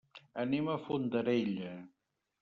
Anem 0.43 0.69
a 0.75 0.77
Fondarella. 0.85 1.75